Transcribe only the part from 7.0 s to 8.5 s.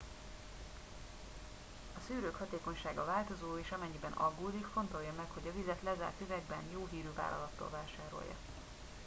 vállalattól vásárolja